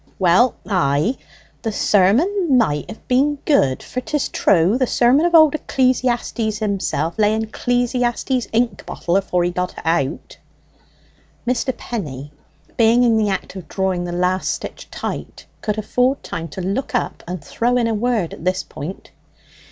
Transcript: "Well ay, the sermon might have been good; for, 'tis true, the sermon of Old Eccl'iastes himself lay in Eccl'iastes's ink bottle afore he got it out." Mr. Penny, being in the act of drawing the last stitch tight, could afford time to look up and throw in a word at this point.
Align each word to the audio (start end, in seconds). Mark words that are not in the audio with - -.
"Well 0.17 0.55
ay, 0.65 1.15
the 1.61 1.71
sermon 1.71 2.57
might 2.57 2.89
have 2.89 3.07
been 3.07 3.35
good; 3.45 3.83
for, 3.83 4.01
'tis 4.01 4.29
true, 4.29 4.75
the 4.79 4.87
sermon 4.87 5.27
of 5.27 5.35
Old 5.35 5.53
Eccl'iastes 5.53 6.57
himself 6.57 7.19
lay 7.19 7.35
in 7.35 7.45
Eccl'iastes's 7.45 8.47
ink 8.51 8.83
bottle 8.87 9.15
afore 9.15 9.43
he 9.43 9.51
got 9.51 9.73
it 9.73 9.81
out." 9.85 10.37
Mr. 11.47 11.77
Penny, 11.77 12.31
being 12.77 13.03
in 13.03 13.15
the 13.15 13.29
act 13.29 13.55
of 13.55 13.67
drawing 13.67 14.05
the 14.05 14.11
last 14.11 14.49
stitch 14.51 14.89
tight, 14.89 15.45
could 15.61 15.77
afford 15.77 16.23
time 16.23 16.47
to 16.47 16.61
look 16.61 16.95
up 16.95 17.23
and 17.27 17.43
throw 17.45 17.77
in 17.77 17.85
a 17.85 17.93
word 17.93 18.33
at 18.33 18.43
this 18.43 18.63
point. 18.63 19.11